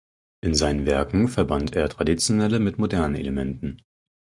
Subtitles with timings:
[0.43, 3.83] In seinen Werken verband er traditionelle mit modernen Elementen.